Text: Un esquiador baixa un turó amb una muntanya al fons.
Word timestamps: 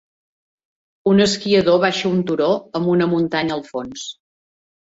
Un 1.11 1.21
esquiador 1.25 1.77
baixa 1.83 2.09
un 2.13 2.25
turó 2.31 2.49
amb 2.81 2.93
una 2.97 3.09
muntanya 3.15 3.57
al 3.59 3.65
fons. 3.73 4.09